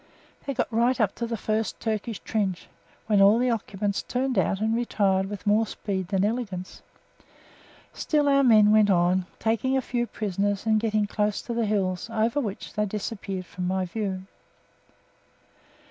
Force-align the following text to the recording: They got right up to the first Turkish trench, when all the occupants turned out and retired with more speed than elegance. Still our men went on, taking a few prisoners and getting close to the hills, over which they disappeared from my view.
They 0.47 0.55
got 0.55 0.73
right 0.73 0.99
up 0.99 1.13
to 1.13 1.27
the 1.27 1.37
first 1.37 1.79
Turkish 1.79 2.17
trench, 2.21 2.67
when 3.05 3.21
all 3.21 3.37
the 3.37 3.51
occupants 3.51 4.01
turned 4.01 4.35
out 4.35 4.59
and 4.59 4.75
retired 4.75 5.27
with 5.27 5.45
more 5.45 5.67
speed 5.67 6.07
than 6.07 6.25
elegance. 6.25 6.81
Still 7.93 8.27
our 8.27 8.41
men 8.43 8.71
went 8.71 8.89
on, 8.89 9.27
taking 9.37 9.77
a 9.77 9.79
few 9.83 10.07
prisoners 10.07 10.65
and 10.65 10.79
getting 10.79 11.05
close 11.05 11.39
to 11.43 11.53
the 11.53 11.67
hills, 11.67 12.09
over 12.11 12.39
which 12.41 12.73
they 12.73 12.87
disappeared 12.87 13.45
from 13.45 13.67
my 13.67 13.85
view. 13.85 14.23